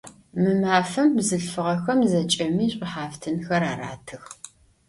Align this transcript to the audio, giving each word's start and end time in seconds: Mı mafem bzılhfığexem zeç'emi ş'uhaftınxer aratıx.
Mı 0.41 0.51
mafem 0.63 1.09
bzılhfığexem 1.15 1.99
zeç'emi 2.11 2.65
ş'uhaftınxer 2.73 3.63
aratıx. 3.71 4.23